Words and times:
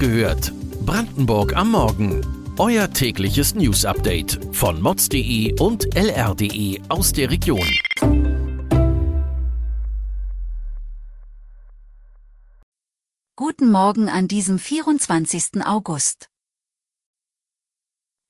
gehört. 0.00 0.52
Brandenburg 0.86 1.54
am 1.54 1.72
Morgen. 1.72 2.24
Euer 2.58 2.90
tägliches 2.90 3.54
News-Update 3.54 4.40
von 4.50 4.80
mods.de 4.80 5.60
und 5.60 5.94
lr.de 5.94 6.80
aus 6.88 7.12
der 7.12 7.30
Region. 7.30 7.68
Guten 13.36 13.70
Morgen 13.70 14.08
an 14.08 14.26
diesem 14.26 14.58
24. 14.58 15.66
August. 15.66 16.30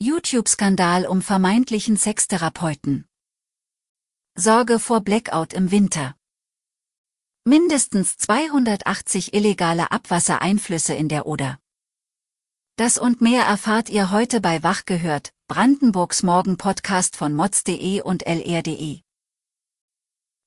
YouTube-Skandal 0.03 1.07
um 1.07 1.23
vermeintlichen 1.23 1.97
Sextherapeuten. 1.97 3.07
Sorge 4.35 4.81
vor 4.81 5.03
Blackout 5.03 5.53
im 5.53 5.71
Winter. 5.71 6.17
Mindestens 7.45 8.17
280 8.19 9.35
illegale 9.35 9.93
Abwassereinflüsse 9.93 10.95
in 10.95 11.09
der 11.09 11.27
Oder. 11.27 11.60
Das 12.81 12.97
und 12.97 13.21
mehr 13.21 13.45
erfahrt 13.45 13.91
ihr 13.91 14.11
heute 14.11 14.41
bei 14.41 14.63
Wach 14.63 14.87
gehört, 14.87 15.35
Brandenburgs 15.49 16.23
Morgen-Podcast 16.23 17.15
von 17.15 17.35
mods.de 17.35 18.01
und 18.01 18.27
lr.de. 18.27 19.01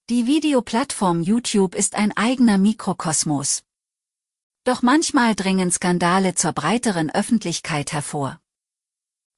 Die 0.09 0.25
Videoplattform 0.25 1.21
YouTube 1.21 1.75
ist 1.75 1.93
ein 1.93 2.11
eigener 2.17 2.57
Mikrokosmos. 2.57 3.61
Doch 4.63 4.81
manchmal 4.81 5.35
dringen 5.35 5.69
Skandale 5.69 6.33
zur 6.33 6.53
breiteren 6.53 7.11
Öffentlichkeit 7.11 7.93
hervor. 7.93 8.41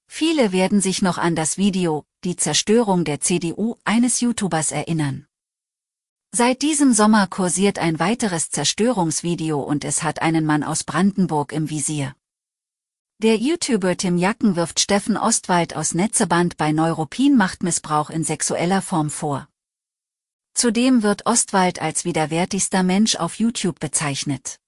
Viele 0.07 0.54
werden 0.54 0.80
sich 0.80 1.02
noch 1.02 1.18
an 1.18 1.35
das 1.35 1.57
Video, 1.57 2.05
die 2.23 2.38
Zerstörung 2.38 3.04
der 3.04 3.20
CDU 3.20 3.76
eines 3.84 4.21
YouTubers 4.21 4.71
erinnern. 4.71 5.27
Seit 6.32 6.62
diesem 6.62 6.93
Sommer 6.93 7.27
kursiert 7.27 7.77
ein 7.77 7.99
weiteres 7.99 8.52
Zerstörungsvideo 8.52 9.62
und 9.62 9.84
es 9.84 10.02
hat 10.02 10.21
einen 10.21 10.46
Mann 10.46 10.63
aus 10.63 10.85
Brandenburg 10.85 11.52
im 11.52 11.70
Visier. 11.70 12.15
Der 13.20 13.38
YouTuber 13.38 13.96
Tim 13.96 14.18
Jacken 14.18 14.58
wirft 14.58 14.82
Steffen 14.82 15.16
Ostwald 15.16 15.74
aus 15.74 15.94
Netzeband 15.94 16.58
bei 16.58 16.74
Neuropin 16.74 17.38
Machtmissbrauch 17.38 18.10
in 18.10 18.26
sexueller 18.26 18.82
Form 18.82 19.10
vor. 19.10 19.48
Zudem 20.54 21.02
wird 21.02 21.26
Ostwald 21.26 21.82
als 21.82 22.04
widerwärtigster 22.04 22.84
Mensch 22.84 23.16
auf 23.16 23.40
YouTube 23.40 23.80
bezeichnet. 23.80 24.60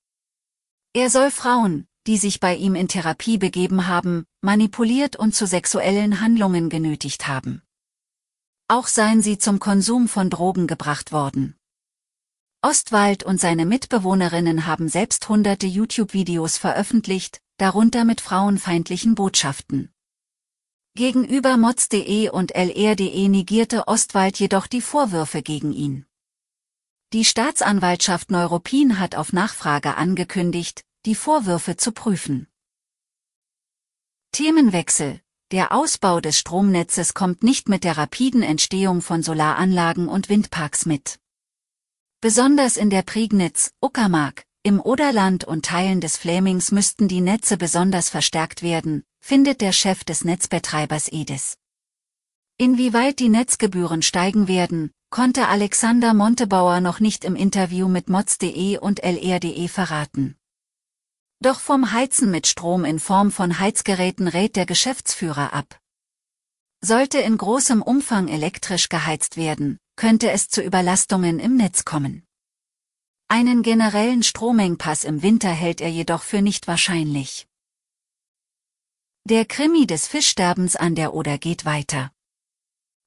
Er 0.94 1.10
soll 1.10 1.30
Frauen, 1.30 1.90
die 2.08 2.16
sich 2.16 2.40
bei 2.40 2.56
ihm 2.56 2.76
in 2.76 2.88
Therapie 2.88 3.38
begeben 3.38 3.86
haben, 3.88 4.26
manipuliert 4.40 5.18
und 5.18 5.36
zu 5.36 5.46
sexuellen 5.46 6.22
Handlungen 6.22 6.70
genötigt 6.70 7.28
haben. 7.28 7.64
Auch 8.70 8.88
seien 8.88 9.22
sie 9.22 9.38
zum 9.38 9.60
Konsum 9.60 10.08
von 10.08 10.30
Drogen 10.30 10.68
gebracht 10.68 11.12
worden. 11.12 11.58
Ostwald 12.62 13.24
und 13.24 13.42
seine 13.42 13.66
Mitbewohnerinnen 13.66 14.66
haben 14.66 14.88
selbst 14.88 15.28
hunderte 15.28 15.68
YouTube-Videos 15.68 16.58
veröffentlicht, 16.58 17.42
darunter 17.58 18.06
mit 18.06 18.22
frauenfeindlichen 18.22 19.16
Botschaften. 19.16 19.92
Gegenüber 20.96 21.58
mods.de 21.58 22.30
und 22.30 22.56
lr.de 22.56 23.28
negierte 23.28 23.88
Ostwald 23.88 24.40
jedoch 24.40 24.66
die 24.66 24.82
Vorwürfe 24.82 25.44
gegen 25.44 25.72
ihn. 25.72 26.06
Die 27.14 27.24
Staatsanwaltschaft 27.24 28.32
Neuruppin 28.32 29.00
hat 29.00 29.16
auf 29.16 29.32
Nachfrage 29.32 29.96
angekündigt, 29.96 30.84
die 31.06 31.16
Vorwürfe 31.16 31.78
zu 31.78 31.92
prüfen. 31.92 32.48
Themenwechsel 34.32 35.22
Der 35.52 35.72
Ausbau 35.72 36.20
des 36.20 36.38
Stromnetzes 36.40 37.14
kommt 37.14 37.44
nicht 37.44 37.70
mit 37.70 37.84
der 37.84 37.98
rapiden 37.98 38.42
Entstehung 38.42 39.02
von 39.02 39.24
Solaranlagen 39.24 40.08
und 40.08 40.30
Windparks 40.30 40.86
mit. 40.86 41.20
Besonders 42.22 42.76
in 42.76 42.90
der 42.90 43.04
Prignitz, 43.04 43.72
Uckermark, 43.82 44.47
im 44.68 44.82
Oderland 44.82 45.46
und 45.46 45.64
Teilen 45.66 46.02
des 46.02 46.18
Flämings 46.18 46.72
müssten 46.72 47.08
die 47.08 47.22
Netze 47.22 47.56
besonders 47.56 48.10
verstärkt 48.10 48.62
werden, 48.62 49.06
findet 49.22 49.62
der 49.62 49.72
Chef 49.72 50.04
des 50.04 50.26
Netzbetreibers 50.26 51.08
Edis. 51.10 51.58
Inwieweit 52.58 53.20
die 53.20 53.30
Netzgebühren 53.30 54.02
steigen 54.02 54.50
werden, 54.50 54.92
konnte 55.10 55.48
Alexander 55.48 56.14
Montebauer 56.14 56.82
noch 56.82 57.00
nicht 57.00 57.24
im 57.24 57.38
Interview 57.38 57.88
mit 57.88 58.10
mods.de 58.10 58.78
und 58.80 59.02
lr.de 59.02 59.68
verraten. 59.70 60.36
Doch 61.40 61.62
vom 61.62 61.94
Heizen 61.94 62.30
mit 62.30 62.46
Strom 62.46 62.84
in 62.84 63.00
Form 63.00 63.32
von 63.32 63.60
Heizgeräten 63.60 64.28
rät 64.28 64.58
der 64.58 64.66
Geschäftsführer 64.66 65.54
ab. 65.54 65.80
Sollte 66.82 67.20
in 67.20 67.38
großem 67.38 67.82
Umfang 67.82 68.28
elektrisch 68.28 68.90
geheizt 68.90 69.38
werden, 69.38 69.78
könnte 69.96 70.30
es 70.30 70.50
zu 70.50 70.62
Überlastungen 70.62 71.40
im 71.40 71.56
Netz 71.56 71.86
kommen. 71.86 72.27
Einen 73.30 73.62
generellen 73.62 74.24
Stromengpass 74.24 75.04
im 75.04 75.22
Winter 75.22 75.50
hält 75.50 75.82
er 75.82 75.90
jedoch 75.90 76.24
für 76.24 76.42
nicht 76.42 76.66
wahrscheinlich. 76.66 77.46
Der 79.26 79.44
Krimi 79.44 79.86
des 79.86 80.08
Fischsterbens 80.08 80.78
an 80.78 80.96
der 80.96 81.14
Oder 81.14 81.38
geht 81.38 81.66
weiter. 81.66 82.12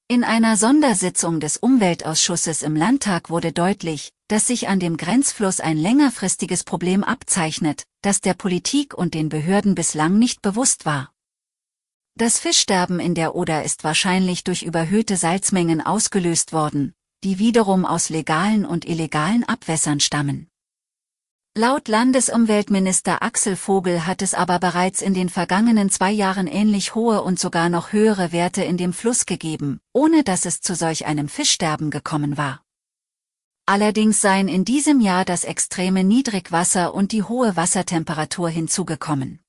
In 0.08 0.22
einer 0.22 0.58
Sondersitzung 0.58 1.40
des 1.40 1.56
Umweltausschusses 1.56 2.60
im 2.60 2.76
Landtag 2.76 3.30
wurde 3.30 3.52
deutlich, 3.52 4.12
dass 4.28 4.46
sich 4.46 4.68
an 4.68 4.78
dem 4.78 4.98
Grenzfluss 4.98 5.58
ein 5.58 5.78
längerfristiges 5.78 6.64
Problem 6.64 7.02
abzeichnet, 7.02 7.84
das 8.02 8.20
der 8.20 8.34
Politik 8.34 8.92
und 8.92 9.14
den 9.14 9.30
Behörden 9.30 9.74
bislang 9.74 10.18
nicht 10.18 10.42
bewusst 10.42 10.84
war. 10.84 11.14
Das 12.14 12.38
Fischsterben 12.38 13.00
in 13.00 13.14
der 13.14 13.34
Oder 13.34 13.64
ist 13.64 13.84
wahrscheinlich 13.84 14.44
durch 14.44 14.64
überhöhte 14.64 15.16
Salzmengen 15.16 15.80
ausgelöst 15.80 16.52
worden, 16.52 16.92
die 17.22 17.38
wiederum 17.38 17.84
aus 17.84 18.08
legalen 18.08 18.64
und 18.64 18.84
illegalen 18.84 19.44
Abwässern 19.44 20.00
stammen. 20.00 20.48
Laut 21.56 21.88
Landesumweltminister 21.88 23.22
Axel 23.22 23.56
Vogel 23.56 24.06
hat 24.06 24.22
es 24.22 24.34
aber 24.34 24.60
bereits 24.60 25.02
in 25.02 25.14
den 25.14 25.28
vergangenen 25.28 25.90
zwei 25.90 26.12
Jahren 26.12 26.46
ähnlich 26.46 26.94
hohe 26.94 27.22
und 27.22 27.40
sogar 27.40 27.68
noch 27.68 27.92
höhere 27.92 28.30
Werte 28.30 28.62
in 28.62 28.76
dem 28.76 28.92
Fluss 28.92 29.26
gegeben, 29.26 29.80
ohne 29.92 30.22
dass 30.22 30.46
es 30.46 30.60
zu 30.60 30.76
solch 30.76 31.06
einem 31.06 31.28
Fischsterben 31.28 31.90
gekommen 31.90 32.36
war. 32.36 32.62
Allerdings 33.66 34.20
seien 34.20 34.48
in 34.48 34.64
diesem 34.64 35.00
Jahr 35.00 35.24
das 35.24 35.44
extreme 35.44 36.04
Niedrigwasser 36.04 36.94
und 36.94 37.12
die 37.12 37.24
hohe 37.24 37.56
Wassertemperatur 37.56 38.48
hinzugekommen. 38.48 39.40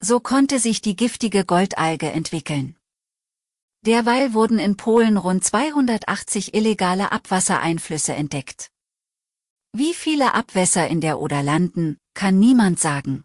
So 0.00 0.20
konnte 0.20 0.58
sich 0.58 0.80
die 0.80 0.96
giftige 0.96 1.44
Goldalge 1.44 2.10
entwickeln. 2.10 2.76
Derweil 3.84 4.32
wurden 4.32 4.60
in 4.60 4.76
Polen 4.76 5.16
rund 5.16 5.44
280 5.44 6.54
illegale 6.54 7.10
Abwassereinflüsse 7.10 8.14
entdeckt. 8.14 8.70
Wie 9.72 9.92
viele 9.92 10.34
Abwässer 10.34 10.86
in 10.86 11.00
der 11.00 11.18
Oder 11.18 11.42
landen, 11.42 11.98
kann 12.14 12.38
niemand 12.38 12.78
sagen. 12.78 13.24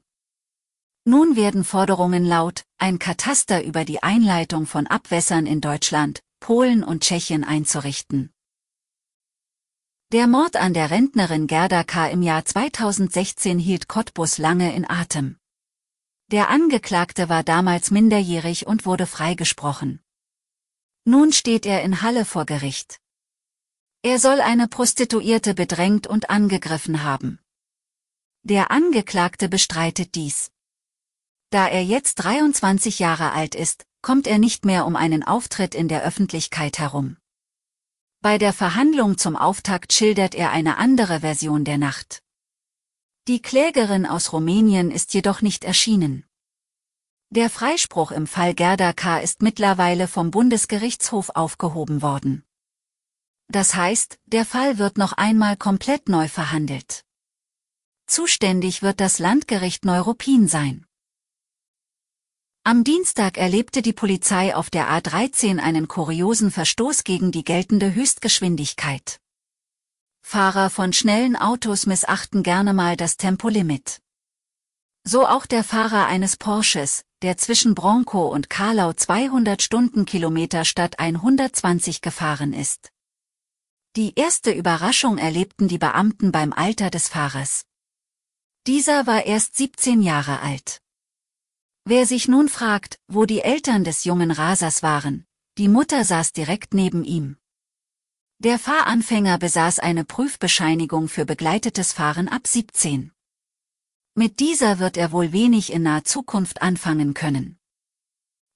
Nun 1.05 1.35
werden 1.35 1.63
Forderungen 1.63 2.25
laut, 2.25 2.63
ein 2.79 2.97
Kataster 2.97 3.63
über 3.63 3.85
die 3.85 4.01
Einleitung 4.01 4.65
von 4.65 4.87
Abwässern 4.87 5.45
in 5.45 5.61
Deutschland, 5.61 6.21
Polen 6.39 6.83
und 6.83 7.03
Tschechien 7.03 7.43
einzurichten. 7.43 8.31
Der 10.11 10.25
Mord 10.25 10.55
an 10.55 10.73
der 10.73 10.89
Rentnerin 10.89 11.47
Gerda 11.47 11.83
K. 11.83 12.07
im 12.07 12.23
Jahr 12.23 12.45
2016 12.45 13.59
hielt 13.59 13.87
Cottbus 13.87 14.37
lange 14.37 14.73
in 14.73 14.89
Atem. 14.89 15.37
Der 16.31 16.49
Angeklagte 16.49 17.29
war 17.29 17.43
damals 17.43 17.91
minderjährig 17.91 18.65
und 18.65 18.85
wurde 18.85 19.05
freigesprochen. 19.05 20.01
Nun 21.09 21.31
steht 21.31 21.65
er 21.65 21.83
in 21.83 22.01
Halle 22.01 22.25
vor 22.25 22.45
Gericht. 22.45 22.99
Er 24.01 24.19
soll 24.19 24.41
eine 24.41 24.67
Prostituierte 24.67 25.53
bedrängt 25.53 26.05
und 26.05 26.29
angegriffen 26.29 27.01
haben. 27.01 27.39
Der 28.43 28.71
Angeklagte 28.71 29.47
bestreitet 29.47 30.15
dies. 30.15 30.51
Da 31.49 31.65
er 31.65 31.81
jetzt 31.81 32.15
23 32.15 32.99
Jahre 32.99 33.31
alt 33.31 33.55
ist, 33.55 33.85
kommt 34.01 34.27
er 34.27 34.37
nicht 34.37 34.65
mehr 34.65 34.85
um 34.85 34.97
einen 34.97 35.23
Auftritt 35.23 35.75
in 35.75 35.87
der 35.87 36.03
Öffentlichkeit 36.03 36.77
herum. 36.77 37.15
Bei 38.19 38.37
der 38.37 38.51
Verhandlung 38.51 39.17
zum 39.17 39.37
Auftakt 39.37 39.93
schildert 39.93 40.35
er 40.35 40.51
eine 40.51 40.75
andere 40.75 41.21
Version 41.21 41.63
der 41.63 41.77
Nacht. 41.77 42.21
Die 43.29 43.41
Klägerin 43.41 44.05
aus 44.05 44.33
Rumänien 44.33 44.91
ist 44.91 45.13
jedoch 45.13 45.41
nicht 45.41 45.63
erschienen. 45.63 46.26
Der 47.29 47.49
Freispruch 47.49 48.11
im 48.11 48.25
Fall 48.25 48.53
Gerda 48.53 48.93
K. 48.93 49.19
ist 49.19 49.41
mittlerweile 49.41 50.07
vom 50.07 50.31
Bundesgerichtshof 50.31 51.31
aufgehoben 51.35 52.01
worden. 52.01 52.45
Das 53.49 53.75
heißt, 53.75 54.17
der 54.25 54.45
Fall 54.45 54.77
wird 54.77 54.97
noch 54.97 55.11
einmal 55.11 55.57
komplett 55.57 56.07
neu 56.07 56.29
verhandelt. 56.29 57.03
Zuständig 58.05 58.81
wird 58.81 59.01
das 59.01 59.19
Landgericht 59.19 59.83
Neuruppin 59.83 60.47
sein. 60.47 60.85
Am 62.63 62.85
Dienstag 62.85 63.37
erlebte 63.37 63.81
die 63.81 63.93
Polizei 63.93 64.55
auf 64.55 64.69
der 64.69 64.89
A13 64.89 65.59
einen 65.59 65.89
kuriosen 65.89 66.49
Verstoß 66.49 67.03
gegen 67.03 67.33
die 67.33 67.43
geltende 67.43 67.93
Höchstgeschwindigkeit. 67.93 69.19
Fahrer 70.21 70.69
von 70.69 70.93
schnellen 70.93 71.35
Autos 71.35 71.87
missachten 71.87 72.41
gerne 72.43 72.73
mal 72.73 72.95
das 72.95 73.17
Tempolimit. 73.17 74.01
So 75.09 75.25
auch 75.25 75.45
der 75.45 75.63
Fahrer 75.63 76.07
eines 76.07 76.35
Porsches, 76.35 77.05
der 77.21 77.37
zwischen 77.37 77.75
Bronco 77.75 78.27
und 78.27 78.49
Karlau 78.49 78.91
200 78.91 79.61
Stundenkilometer 79.61 80.65
statt 80.65 80.99
120 80.99 82.01
gefahren 82.01 82.51
ist. 82.51 82.91
Die 83.95 84.15
erste 84.15 84.51
Überraschung 84.51 85.17
erlebten 85.17 85.69
die 85.69 85.77
Beamten 85.77 86.33
beim 86.33 86.51
Alter 86.51 86.89
des 86.89 87.07
Fahrers. 87.07 87.63
Dieser 88.67 89.07
war 89.07 89.25
erst 89.25 89.55
17 89.55 90.01
Jahre 90.01 90.41
alt. 90.41 90.81
Wer 91.85 92.05
sich 92.05 92.27
nun 92.27 92.49
fragt, 92.49 92.99
wo 93.07 93.23
die 93.23 93.39
Eltern 93.39 93.85
des 93.85 94.03
jungen 94.03 94.29
Rasers 94.29 94.83
waren, 94.83 95.25
die 95.57 95.69
Mutter 95.69 96.03
saß 96.03 96.33
direkt 96.33 96.73
neben 96.73 97.05
ihm. 97.05 97.37
Der 98.39 98.59
Fahranfänger 98.59 99.37
besaß 99.37 99.79
eine 99.79 100.03
Prüfbescheinigung 100.03 101.07
für 101.07 101.25
begleitetes 101.25 101.93
Fahren 101.93 102.27
ab 102.27 102.45
17. 102.45 103.13
Mit 104.19 104.39
dieser 104.39 104.79
wird 104.79 104.97
er 104.97 105.11
wohl 105.11 105.31
wenig 105.31 105.71
in 105.71 105.83
naher 105.83 106.03
Zukunft 106.03 106.63
anfangen 106.63 107.13
können. 107.13 107.59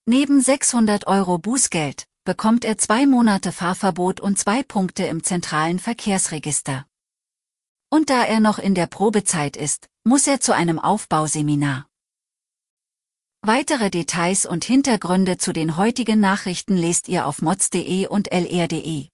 Neben 0.07 0.41
600 0.41 1.05
Euro 1.05 1.37
Bußgeld 1.37 2.07
bekommt 2.23 2.65
er 2.65 2.79
zwei 2.79 3.05
Monate 3.05 3.51
Fahrverbot 3.51 4.19
und 4.19 4.39
zwei 4.39 4.63
Punkte 4.63 5.03
im 5.03 5.23
zentralen 5.23 5.77
Verkehrsregister. 5.77 6.87
Und 7.91 8.09
da 8.09 8.23
er 8.23 8.39
noch 8.39 8.57
in 8.57 8.73
der 8.73 8.87
Probezeit 8.87 9.55
ist, 9.55 9.87
muss 10.03 10.25
er 10.25 10.39
zu 10.39 10.55
einem 10.55 10.79
Aufbauseminar. 10.79 11.87
Weitere 13.43 13.91
Details 13.91 14.47
und 14.47 14.63
Hintergründe 14.63 15.37
zu 15.37 15.53
den 15.53 15.77
heutigen 15.77 16.19
Nachrichten 16.19 16.75
lest 16.75 17.07
ihr 17.07 17.27
auf 17.27 17.43
mods.de 17.43 18.07
und 18.07 18.31
lr.de. 18.31 19.09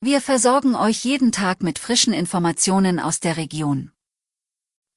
Wir 0.00 0.20
versorgen 0.22 0.74
euch 0.74 1.04
jeden 1.04 1.30
Tag 1.30 1.62
mit 1.62 1.78
frischen 1.78 2.14
Informationen 2.14 2.98
aus 2.98 3.20
der 3.20 3.36
Region. 3.36 3.92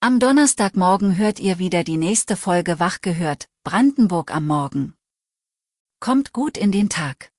Am 0.05 0.19
Donnerstagmorgen 0.19 1.17
hört 1.17 1.39
ihr 1.39 1.57
wieder 1.57 1.83
die 1.83 1.97
nächste 1.97 2.35
Folge 2.35 2.79
Wach 2.79 3.01
gehört, 3.01 3.47
Brandenburg 3.63 4.35
am 4.35 4.45
Morgen. 4.45 4.93
Kommt 5.99 6.31
gut 6.31 6.59
in 6.59 6.71
den 6.71 6.89
Tag. 6.89 7.31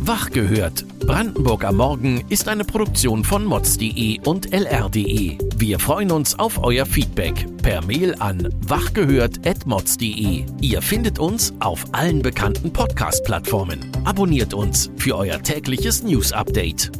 Wach 0.00 0.30
gehört. 0.30 0.84
Brandenburg 0.98 1.62
am 1.62 1.76
Morgen 1.76 2.24
ist 2.28 2.48
eine 2.48 2.64
Produktion 2.64 3.22
von 3.22 3.44
mods.de 3.44 4.18
und 4.24 4.52
lr.de. 4.52 5.38
Wir 5.58 5.78
freuen 5.78 6.10
uns 6.10 6.36
auf 6.40 6.58
euer 6.64 6.86
Feedback 6.86 7.46
per 7.62 7.84
Mail 7.84 8.16
an 8.18 8.52
wachgehört.mods.de. 8.66 10.44
Ihr 10.60 10.82
findet 10.82 11.20
uns 11.20 11.54
auf 11.60 11.84
allen 11.92 12.20
bekannten 12.20 12.72
Podcast-Plattformen. 12.72 13.92
Abonniert 14.04 14.54
uns 14.54 14.90
für 14.96 15.16
euer 15.16 15.40
tägliches 15.40 16.02
News-Update. 16.02 16.90